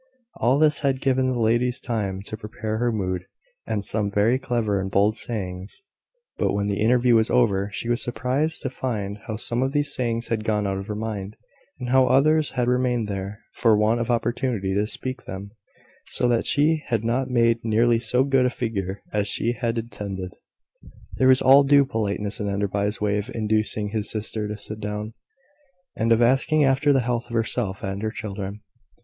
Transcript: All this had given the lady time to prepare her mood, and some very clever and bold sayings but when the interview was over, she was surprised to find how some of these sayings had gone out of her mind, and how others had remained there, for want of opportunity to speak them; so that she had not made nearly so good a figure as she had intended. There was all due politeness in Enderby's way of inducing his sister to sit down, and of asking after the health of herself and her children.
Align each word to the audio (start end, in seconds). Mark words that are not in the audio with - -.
All 0.37 0.57
this 0.57 0.79
had 0.79 0.99
given 0.99 1.27
the 1.27 1.37
lady 1.39 1.71
time 1.71 2.23
to 2.23 2.35
prepare 2.35 2.79
her 2.79 2.91
mood, 2.91 3.27
and 3.67 3.85
some 3.85 4.09
very 4.09 4.39
clever 4.39 4.81
and 4.81 4.89
bold 4.89 5.15
sayings 5.15 5.83
but 6.39 6.53
when 6.53 6.67
the 6.67 6.81
interview 6.81 7.13
was 7.13 7.29
over, 7.29 7.69
she 7.71 7.87
was 7.87 8.01
surprised 8.03 8.63
to 8.63 8.71
find 8.71 9.19
how 9.27 9.35
some 9.35 9.61
of 9.61 9.73
these 9.73 9.93
sayings 9.93 10.29
had 10.29 10.43
gone 10.43 10.65
out 10.65 10.79
of 10.79 10.87
her 10.87 10.95
mind, 10.95 11.35
and 11.79 11.89
how 11.89 12.07
others 12.07 12.49
had 12.53 12.67
remained 12.67 13.07
there, 13.07 13.41
for 13.53 13.77
want 13.77 13.99
of 13.99 14.09
opportunity 14.09 14.73
to 14.73 14.87
speak 14.87 15.25
them; 15.25 15.51
so 16.07 16.27
that 16.27 16.47
she 16.47 16.81
had 16.87 17.03
not 17.03 17.29
made 17.29 17.63
nearly 17.63 17.99
so 17.99 18.23
good 18.23 18.47
a 18.47 18.49
figure 18.49 19.03
as 19.13 19.27
she 19.27 19.51
had 19.51 19.77
intended. 19.77 20.31
There 21.17 21.27
was 21.27 21.43
all 21.43 21.61
due 21.63 21.85
politeness 21.85 22.39
in 22.39 22.49
Enderby's 22.49 22.99
way 22.99 23.19
of 23.19 23.29
inducing 23.35 23.89
his 23.89 24.09
sister 24.09 24.47
to 24.47 24.57
sit 24.57 24.79
down, 24.79 25.13
and 25.95 26.11
of 26.11 26.23
asking 26.23 26.63
after 26.63 26.91
the 26.91 27.01
health 27.01 27.27
of 27.27 27.33
herself 27.33 27.83
and 27.83 28.01
her 28.01 28.09
children. 28.09 28.61